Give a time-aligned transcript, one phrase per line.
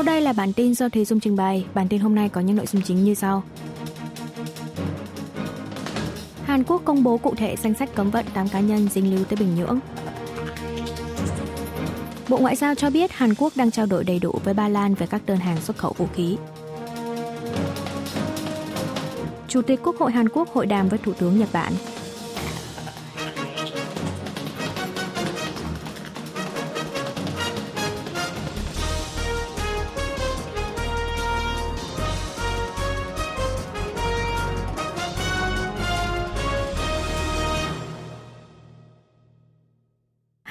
[0.00, 1.64] Sau đây là bản tin do Thùy Dung trình bày.
[1.74, 3.42] Bản tin hôm nay có những nội dung chính như sau.
[6.44, 9.24] Hàn Quốc công bố cụ thể danh sách cấm vận 8 cá nhân dính líu
[9.24, 9.78] tới Bình Nhưỡng.
[12.28, 14.94] Bộ Ngoại giao cho biết Hàn Quốc đang trao đổi đầy đủ với Ba Lan
[14.94, 16.36] về các đơn hàng xuất khẩu vũ khí.
[19.48, 21.72] Chủ tịch Quốc hội Hàn Quốc hội đàm với Thủ tướng Nhật Bản.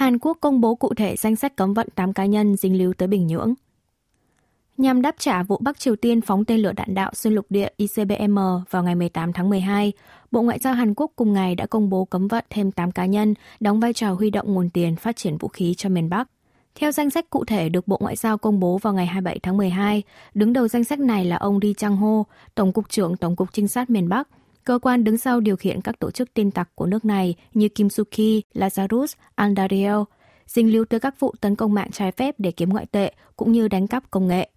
[0.09, 2.93] Hàn Quốc công bố cụ thể danh sách cấm vận 8 cá nhân dính líu
[2.93, 3.53] tới Bình Nhưỡng.
[4.77, 7.69] Nhằm đáp trả vụ Bắc Triều Tiên phóng tên lửa đạn đạo xuyên lục địa
[7.77, 9.91] ICBM vào ngày 18 tháng 12,
[10.31, 13.05] Bộ Ngoại giao Hàn Quốc cùng ngày đã công bố cấm vận thêm 8 cá
[13.05, 16.29] nhân đóng vai trò huy động nguồn tiền phát triển vũ khí cho miền Bắc.
[16.75, 19.57] Theo danh sách cụ thể được Bộ Ngoại giao công bố vào ngày 27 tháng
[19.57, 20.03] 12,
[20.33, 22.23] đứng đầu danh sách này là ông Ri Chang Ho,
[22.55, 24.27] Tổng cục trưởng Tổng cục Trinh sát miền Bắc,
[24.69, 27.69] cơ quan đứng sau điều khiển các tổ chức tin tặc của nước này như
[27.69, 29.97] Kimsuki, Lazarus, Andariel,
[30.47, 33.51] dính líu tới các vụ tấn công mạng trái phép để kiếm ngoại tệ cũng
[33.51, 34.49] như đánh cắp công nghệ.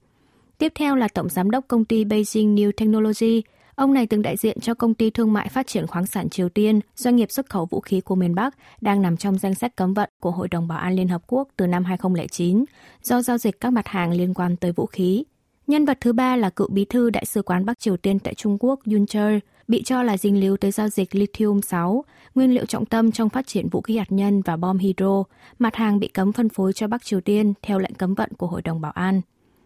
[0.58, 3.42] Tiếp theo là Tổng Giám đốc công ty Beijing New Technology.
[3.74, 6.48] Ông này từng đại diện cho công ty thương mại phát triển khoáng sản Triều
[6.48, 9.76] Tiên, doanh nghiệp xuất khẩu vũ khí của miền Bắc, đang nằm trong danh sách
[9.76, 12.64] cấm vận của Hội đồng Bảo an Liên Hợp Quốc từ năm 2009
[13.02, 15.24] do giao dịch các mặt hàng liên quan tới vũ khí.
[15.66, 18.34] Nhân vật thứ ba là cựu bí thư Đại sứ quán Bắc Triều Tiên tại
[18.34, 22.02] Trung Quốc Yun Chol, bị cho là dính líu tới giao dịch lithium-6,
[22.34, 25.24] nguyên liệu trọng tâm trong phát triển vũ khí hạt nhân và bom hydro,
[25.58, 28.46] mặt hàng bị cấm phân phối cho Bắc Triều Tiên theo lệnh cấm vận của
[28.46, 29.20] Hội đồng Bảo an.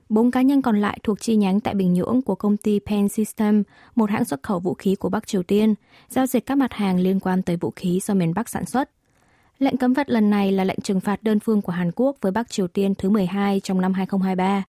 [0.09, 3.09] Bốn cá nhân còn lại thuộc chi nhánh tại Bình Nhưỡng của công ty Pen
[3.09, 3.63] System,
[3.95, 5.75] một hãng xuất khẩu vũ khí của Bắc Triều Tiên,
[6.09, 8.91] giao dịch các mặt hàng liên quan tới vũ khí do miền Bắc sản xuất.
[9.59, 12.33] Lệnh cấm vận lần này là lệnh trừng phạt đơn phương của Hàn Quốc với
[12.33, 14.65] Bắc Triều Tiên thứ 12 trong năm 2023.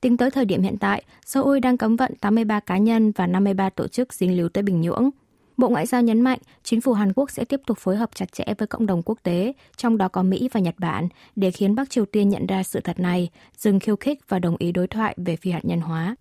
[0.00, 3.70] Tính tới thời điểm hiện tại, Seoul đang cấm vận 83 cá nhân và 53
[3.70, 5.10] tổ chức dính líu tới Bình Nhưỡng.
[5.56, 8.32] Bộ Ngoại giao nhấn mạnh, chính phủ Hàn Quốc sẽ tiếp tục phối hợp chặt
[8.32, 11.74] chẽ với cộng đồng quốc tế, trong đó có Mỹ và Nhật Bản, để khiến
[11.74, 14.86] Bắc Triều Tiên nhận ra sự thật này, dừng khiêu khích và đồng ý đối
[14.86, 16.16] thoại về phi hạt nhân hóa.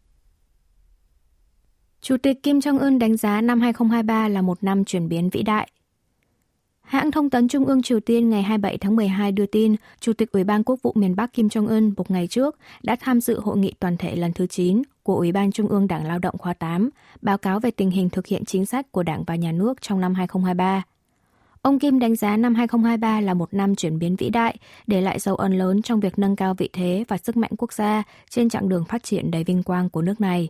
[2.01, 5.69] Chủ tịch Kim Jong-un đánh giá năm 2023 là một năm chuyển biến vĩ đại.
[6.85, 10.31] Hãng thông tấn Trung ương Triều Tiên ngày 27 tháng 12 đưa tin, Chủ tịch
[10.31, 13.57] Ủy ban Quốc vụ miền Bắc Kim Jong-un một ngày trước đã tham dự hội
[13.57, 16.53] nghị toàn thể lần thứ 9 của Ủy ban Trung ương Đảng Lao động khóa
[16.53, 16.89] 8,
[17.21, 20.01] báo cáo về tình hình thực hiện chính sách của Đảng và Nhà nước trong
[20.01, 20.83] năm 2023.
[21.61, 24.57] Ông Kim đánh giá năm 2023 là một năm chuyển biến vĩ đại,
[24.87, 27.73] để lại dấu ấn lớn trong việc nâng cao vị thế và sức mạnh quốc
[27.73, 30.49] gia trên chặng đường phát triển đầy vinh quang của nước này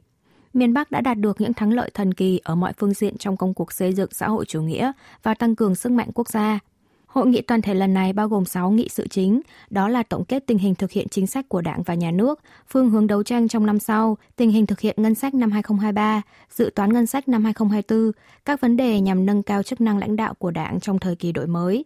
[0.56, 3.38] miền Bắc đã đạt được những thắng lợi thần kỳ ở mọi phương diện trong
[3.38, 4.92] công cuộc xây dựng xã hội chủ nghĩa
[5.24, 6.60] và tăng cường sức mạnh quốc gia.
[7.08, 10.26] Hội nghị toàn thể lần này bao gồm 6 nghị sự chính, đó là tổng
[10.26, 13.24] kết tình hình thực hiện chính sách của Đảng và Nhà nước, phương hướng đấu
[13.24, 16.22] tranh trong năm sau, tình hình thực hiện ngân sách năm 2023,
[16.52, 18.12] dự toán ngân sách năm 2024,
[18.46, 21.32] các vấn đề nhằm nâng cao chức năng lãnh đạo của Đảng trong thời kỳ
[21.32, 21.86] đổi mới.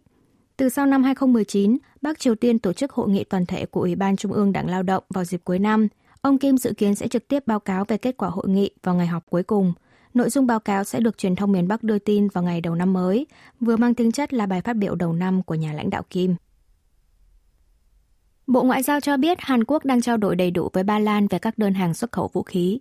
[0.56, 3.94] Từ sau năm 2019, Bắc Triều Tiên tổ chức hội nghị toàn thể của Ủy
[3.94, 5.88] ban Trung ương Đảng Lao động vào dịp cuối năm,
[6.22, 8.94] Ông Kim dự kiến sẽ trực tiếp báo cáo về kết quả hội nghị vào
[8.94, 9.72] ngày họp cuối cùng.
[10.14, 12.74] Nội dung báo cáo sẽ được truyền thông miền Bắc đưa tin vào ngày đầu
[12.74, 13.26] năm mới,
[13.60, 16.34] vừa mang tính chất là bài phát biểu đầu năm của nhà lãnh đạo Kim.
[18.46, 21.26] Bộ Ngoại giao cho biết Hàn Quốc đang trao đổi đầy đủ với Ba Lan
[21.26, 22.78] về các đơn hàng xuất khẩu vũ khí.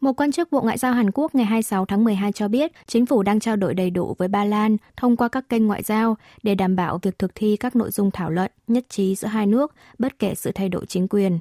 [0.00, 3.06] Một quan chức Bộ Ngoại giao Hàn Quốc ngày 26 tháng 12 cho biết chính
[3.06, 6.16] phủ đang trao đổi đầy đủ với Ba Lan thông qua các kênh ngoại giao
[6.42, 9.46] để đảm bảo việc thực thi các nội dung thảo luận, nhất trí giữa hai
[9.46, 11.38] nước bất kể sự thay đổi chính quyền.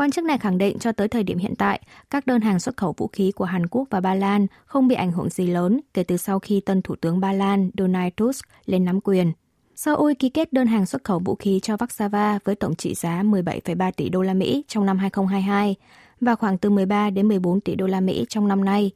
[0.00, 1.80] Quan chức này khẳng định cho tới thời điểm hiện tại,
[2.10, 4.94] các đơn hàng xuất khẩu vũ khí của Hàn Quốc và Ba Lan không bị
[4.94, 8.44] ảnh hưởng gì lớn kể từ sau khi tân Thủ tướng Ba Lan Donald Tusk
[8.66, 9.32] lên nắm quyền.
[9.76, 13.22] Seoul ký kết đơn hàng xuất khẩu vũ khí cho Warsaw với tổng trị giá
[13.22, 15.76] 17,3 tỷ đô la Mỹ trong năm 2022
[16.20, 18.90] và khoảng từ 13 đến 14 tỷ đô la Mỹ trong năm nay.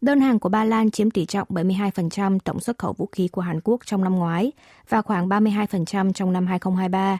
[0.00, 3.42] Đơn hàng của Ba Lan chiếm tỷ trọng 72% tổng xuất khẩu vũ khí của
[3.42, 4.52] Hàn Quốc trong năm ngoái
[4.88, 7.18] và khoảng 32% trong năm 2023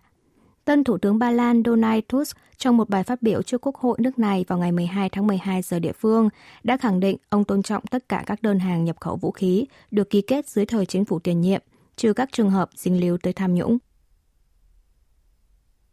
[0.70, 3.96] Tân Thủ tướng Ba Lan Donald Tusk trong một bài phát biểu trước Quốc hội
[4.00, 6.28] nước này vào ngày 12 tháng 12 giờ địa phương
[6.62, 9.66] đã khẳng định ông tôn trọng tất cả các đơn hàng nhập khẩu vũ khí
[9.90, 11.62] được ký kết dưới thời chính phủ tiền nhiệm,
[11.96, 13.78] trừ các trường hợp dính líu tới tham nhũng.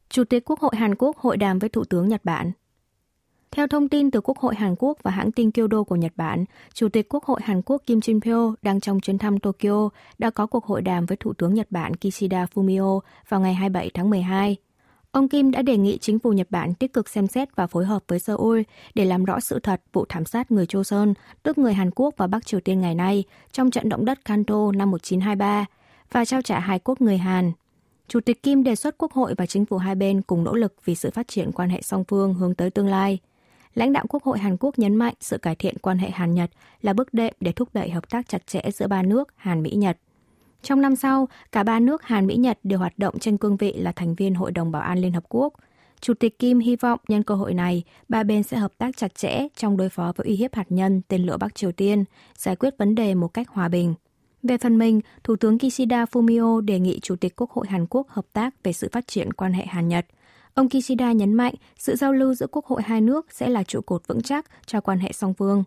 [0.10, 2.52] Chủ tịch Quốc hội Hàn Quốc hội đàm với Thủ tướng Nhật Bản
[3.52, 6.46] theo thông tin từ Quốc hội Hàn Quốc và hãng tin Kyodo của Nhật Bản,
[6.74, 10.30] Chủ tịch Quốc hội Hàn Quốc Kim Jin Pyo đang trong chuyến thăm Tokyo đã
[10.30, 13.00] có cuộc hội đàm với Thủ tướng Nhật Bản Kishida Fumio
[13.30, 14.58] vào ngày 27 tháng 12.
[15.18, 17.86] Ông Kim đã đề nghị chính phủ Nhật Bản tích cực xem xét và phối
[17.86, 18.62] hợp với Seoul
[18.96, 22.28] để làm rõ sự thật vụ thảm sát người Choson, tức người Hàn Quốc và
[22.28, 25.66] Bắc Triều Tiên ngày nay, trong trận động đất Kanto năm 1923
[26.12, 27.52] và trao trả hài cốt người Hàn
[28.08, 30.74] Chủ tịch Kim đề xuất Quốc hội và chính phủ hai bên cùng nỗ lực
[30.86, 33.20] vì sự phát triển quan hệ song phương hướng tới tương lai.
[33.76, 36.50] Lãnh đạo Quốc hội Hàn Quốc nhấn mạnh sự cải thiện quan hệ Hàn-Nhật
[36.82, 39.98] là bước đệm để thúc đẩy hợp tác chặt chẽ giữa ba nước Hàn-Mỹ-Nhật.
[40.62, 44.16] Trong năm sau, cả ba nước Hàn-Mỹ-Nhật đều hoạt động trên cương vị là thành
[44.16, 45.54] viên Hội đồng Bảo an Liên Hợp Quốc.
[46.02, 49.16] Chủ tịch Kim hy vọng nhân cơ hội này, ba bên sẽ hợp tác chặt
[49.16, 52.04] chẽ trong đối phó với uy hiếp hạt nhân tên lửa Bắc Triều Tiên,
[52.38, 53.94] giải quyết vấn đề một cách hòa bình.
[54.44, 58.10] Về phần mình, Thủ tướng Kishida Fumio đề nghị Chủ tịch Quốc hội Hàn Quốc
[58.10, 60.06] hợp tác về sự phát triển quan hệ Hàn-Nhật.
[60.54, 63.82] Ông Kishida nhấn mạnh sự giao lưu giữa Quốc hội hai nước sẽ là trụ
[63.82, 65.64] cột vững chắc cho quan hệ song phương.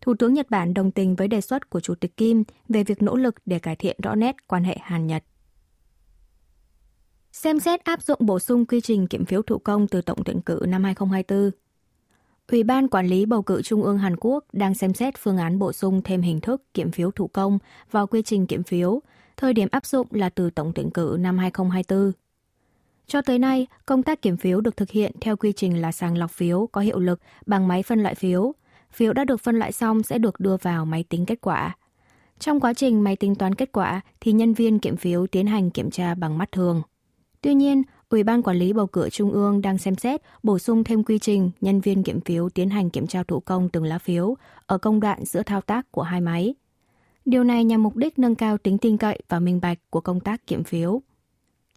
[0.00, 3.02] Thủ tướng Nhật Bản đồng tình với đề xuất của Chủ tịch Kim về việc
[3.02, 5.24] nỗ lực để cải thiện rõ nét quan hệ Hàn-Nhật.
[7.32, 10.40] Xem xét áp dụng bổ sung quy trình kiểm phiếu thủ công từ tổng tuyển
[10.40, 11.50] cử năm 2024.
[12.48, 15.58] Ủy ban Quản lý Bầu cử Trung ương Hàn Quốc đang xem xét phương án
[15.58, 17.58] bổ sung thêm hình thức kiểm phiếu thủ công
[17.90, 19.00] vào quy trình kiểm phiếu,
[19.36, 22.12] thời điểm áp dụng là từ tổng tuyển cử năm 2024.
[23.06, 26.18] Cho tới nay, công tác kiểm phiếu được thực hiện theo quy trình là sàng
[26.18, 28.54] lọc phiếu có hiệu lực bằng máy phân loại phiếu.
[28.92, 31.76] Phiếu đã được phân loại xong sẽ được đưa vào máy tính kết quả.
[32.38, 35.70] Trong quá trình máy tính toán kết quả thì nhân viên kiểm phiếu tiến hành
[35.70, 36.82] kiểm tra bằng mắt thường.
[37.40, 40.84] Tuy nhiên, Ủy ban Quản lý Bầu cử Trung ương đang xem xét bổ sung
[40.84, 43.98] thêm quy trình nhân viên kiểm phiếu tiến hành kiểm tra thủ công từng lá
[43.98, 46.54] phiếu ở công đoạn giữa thao tác của hai máy.
[47.24, 50.20] Điều này nhằm mục đích nâng cao tính tin cậy và minh bạch của công
[50.20, 51.02] tác kiểm phiếu.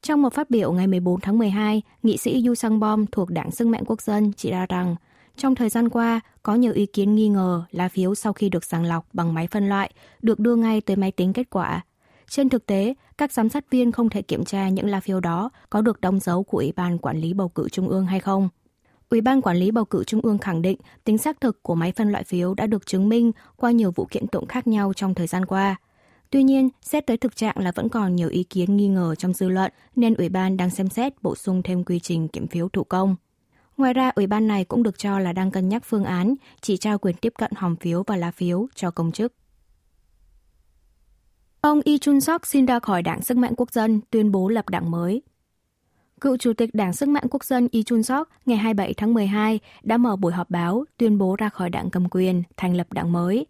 [0.02, 3.52] Trong một phát biểu ngày 14 tháng 12, nghị sĩ Yu Sang Bom thuộc Đảng
[3.52, 4.96] Sức mạnh Quốc dân chỉ ra rằng
[5.38, 8.66] trong thời gian qua, có nhiều ý kiến nghi ngờ lá phiếu sau khi được
[8.66, 9.92] sàng lọc bằng máy phân loại
[10.22, 11.84] được đưa ngay tới máy tính kết quả
[12.30, 15.50] trên thực tế, các giám sát viên không thể kiểm tra những lá phiếu đó
[15.70, 18.50] có được đóng dấu của Ủy ban Quản lý Bầu cử Trung ương hay không.
[19.10, 21.92] Ủy ban Quản lý Bầu cử Trung ương khẳng định tính xác thực của máy
[21.92, 25.14] phân loại phiếu đã được chứng minh qua nhiều vụ kiện tụng khác nhau trong
[25.14, 25.76] thời gian qua.
[26.30, 29.34] Tuy nhiên, xét tới thực trạng là vẫn còn nhiều ý kiến nghi ngờ trong
[29.34, 32.70] dư luận nên Ủy ban đang xem xét bổ sung thêm quy trình kiểm phiếu
[32.70, 33.16] thủ công.
[33.78, 36.78] Ngoài ra, Ủy ban này cũng được cho là đang cân nhắc phương án chỉ
[36.78, 39.34] trao quyền tiếp cận hòm phiếu và lá phiếu cho công chức.
[41.62, 44.92] Ông Lee Chun-sok xin ra khỏi Đảng Sức mạnh Quốc dân, tuyên bố lập đảng
[44.92, 45.22] mới.
[46.22, 49.98] Cựu Chủ tịch Đảng Sức mạnh Quốc dân Lee Chun-sok ngày 27 tháng 12 đã
[49.98, 53.46] mở buổi họp báo tuyên bố ra khỏi đảng cầm quyền, thành lập đảng mới.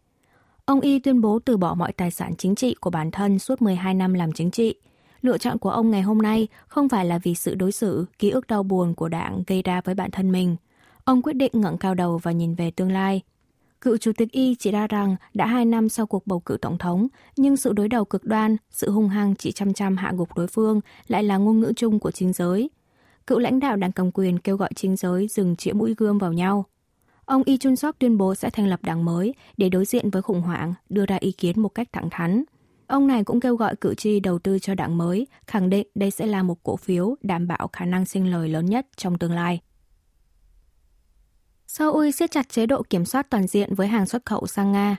[0.66, 3.62] Ông Y tuyên bố từ bỏ mọi tài sản chính trị của bản thân suốt
[3.62, 4.76] 12 năm làm chính trị.
[5.24, 8.30] Lựa chọn của ông ngày hôm nay không phải là vì sự đối xử, ký
[8.30, 10.56] ức đau buồn của đảng gây ra với bản thân mình.
[11.04, 13.22] Ông quyết định ngẩng cao đầu và nhìn về tương lai–
[13.84, 16.78] Cựu chủ tịch Y chỉ ra rằng đã hai năm sau cuộc bầu cử tổng
[16.78, 20.36] thống, nhưng sự đối đầu cực đoan, sự hung hăng chỉ chăm chăm hạ gục
[20.36, 22.70] đối phương lại là ngôn ngữ chung của chính giới.
[23.28, 26.34] Cựu lãnh đạo đảng cầm quyền kêu gọi chính giới dừng chĩa mũi gươm vào
[26.34, 26.66] nhau.
[27.26, 30.22] Ông Y Chun Sok tuyên bố sẽ thành lập đảng mới để đối diện với
[30.22, 32.44] khủng hoảng, đưa ra ý kiến một cách thẳng thắn.
[32.88, 36.12] Ông này cũng kêu gọi cử tri đầu tư cho đảng mới, khẳng định đây
[36.12, 39.32] sẽ là một cổ phiếu đảm bảo khả năng sinh lời lớn nhất trong tương
[39.32, 39.62] lai.
[41.68, 44.98] Seoul siết chặt chế độ kiểm soát toàn diện với hàng xuất khẩu sang Nga.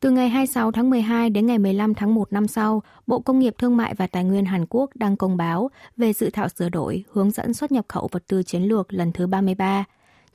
[0.00, 3.54] Từ ngày 26 tháng 12 đến ngày 15 tháng 1 năm sau, Bộ Công nghiệp
[3.58, 7.04] Thương mại và Tài nguyên Hàn Quốc đang công báo về dự thảo sửa đổi
[7.12, 9.84] hướng dẫn xuất nhập khẩu vật tư chiến lược lần thứ 33,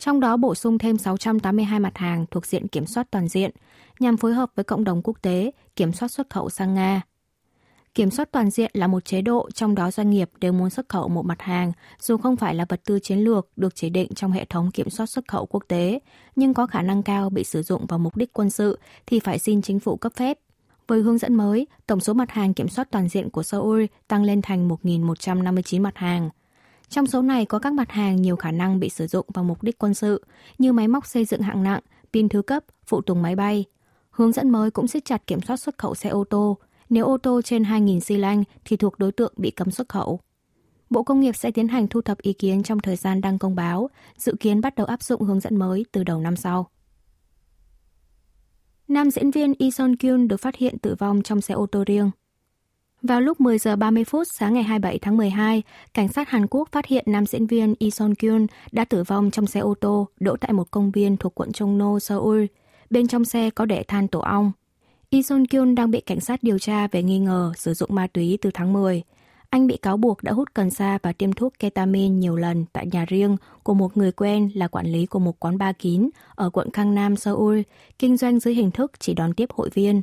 [0.01, 3.51] trong đó bổ sung thêm 682 mặt hàng thuộc diện kiểm soát toàn diện,
[3.99, 7.01] nhằm phối hợp với cộng đồng quốc tế kiểm soát xuất khẩu sang Nga.
[7.95, 10.89] Kiểm soát toàn diện là một chế độ trong đó doanh nghiệp đều muốn xuất
[10.89, 14.13] khẩu một mặt hàng, dù không phải là vật tư chiến lược được chỉ định
[14.15, 15.99] trong hệ thống kiểm soát xuất khẩu quốc tế,
[16.35, 19.39] nhưng có khả năng cao bị sử dụng vào mục đích quân sự thì phải
[19.39, 20.39] xin chính phủ cấp phép.
[20.87, 24.23] Với hướng dẫn mới, tổng số mặt hàng kiểm soát toàn diện của Seoul tăng
[24.23, 26.29] lên thành 1.159 mặt hàng.
[26.91, 29.63] Trong số này có các mặt hàng nhiều khả năng bị sử dụng vào mục
[29.63, 30.25] đích quân sự,
[30.57, 31.81] như máy móc xây dựng hạng nặng,
[32.13, 33.65] pin thứ cấp, phụ tùng máy bay.
[34.09, 36.57] Hướng dẫn mới cũng siết chặt kiểm soát xuất khẩu xe ô tô,
[36.89, 40.19] nếu ô tô trên 2.000 xi lanh thì thuộc đối tượng bị cấm xuất khẩu.
[40.89, 43.55] Bộ Công nghiệp sẽ tiến hành thu thập ý kiến trong thời gian đăng công
[43.55, 46.69] báo, dự kiến bắt đầu áp dụng hướng dẫn mới từ đầu năm sau.
[48.87, 51.83] Nam diễn viên Lee Son Kyun được phát hiện tử vong trong xe ô tô
[51.87, 52.11] riêng.
[53.01, 56.69] Vào lúc 10 giờ 30 phút sáng ngày 27 tháng 12, cảnh sát Hàn Quốc
[56.71, 60.07] phát hiện nam diễn viên Lee Son Kyun đã tử vong trong xe ô tô
[60.19, 62.45] đỗ tại một công viên thuộc quận Chongno, Seoul.
[62.89, 64.51] Bên trong xe có để than tổ ong.
[65.11, 68.07] Lee Son Kyun đang bị cảnh sát điều tra về nghi ngờ sử dụng ma
[68.07, 69.03] túy từ tháng 10.
[69.49, 72.87] Anh bị cáo buộc đã hút cần sa và tiêm thuốc ketamin nhiều lần tại
[72.91, 76.49] nhà riêng của một người quen là quản lý của một quán bar kín ở
[76.49, 77.61] quận Cang Nam, Seoul,
[77.99, 80.01] kinh doanh dưới hình thức chỉ đón tiếp hội viên.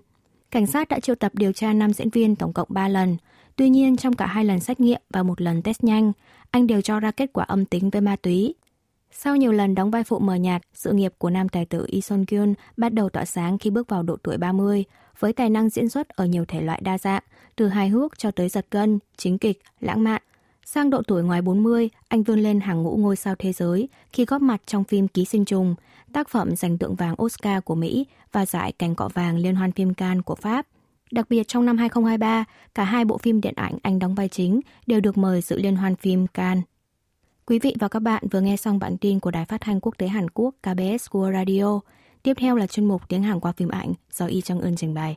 [0.50, 3.17] Cảnh sát đã triệu tập điều tra nam diễn viên tổng cộng 3 lần.
[3.57, 6.12] Tuy nhiên, trong cả hai lần xét nghiệm và một lần test nhanh,
[6.50, 8.55] anh đều cho ra kết quả âm tính với ma túy.
[9.12, 12.00] Sau nhiều lần đóng vai phụ mờ nhạt, sự nghiệp của nam tài tử Lee
[12.00, 14.85] Son Kyun bắt đầu tỏa sáng khi bước vào độ tuổi 30,
[15.19, 17.23] với tài năng diễn xuất ở nhiều thể loại đa dạng,
[17.57, 20.23] từ hài hước cho tới giật gân, chính kịch, lãng mạn.
[20.71, 24.25] Sang độ tuổi ngoài 40, anh vươn lên hàng ngũ ngôi sao thế giới khi
[24.25, 25.75] góp mặt trong phim Ký sinh trùng,
[26.13, 29.73] tác phẩm giành tượng vàng Oscar của Mỹ và giải cành cọ vàng Liên hoan
[29.73, 30.67] phim Cannes của Pháp.
[31.11, 32.45] Đặc biệt trong năm 2023,
[32.75, 35.77] cả hai bộ phim điện ảnh anh đóng vai chính đều được mời dự liên
[35.77, 36.65] hoan phim Cannes.
[37.47, 39.95] Quý vị và các bạn vừa nghe xong bản tin của Đài Phát thanh Quốc
[39.99, 41.81] tế Hàn Quốc KBS World Radio.
[42.23, 44.95] Tiếp theo là chuyên mục tiếng Hàn qua phim ảnh do Y Trang Ưn trình
[44.95, 45.17] bày.